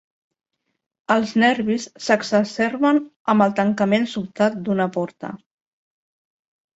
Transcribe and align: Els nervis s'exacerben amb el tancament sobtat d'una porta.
Els 1.15 1.33
nervis 1.41 1.83
s'exacerben 2.05 2.99
amb 3.33 3.45
el 3.47 3.53
tancament 3.59 4.07
sobtat 4.15 4.57
d'una 4.65 4.89
porta. 4.97 5.31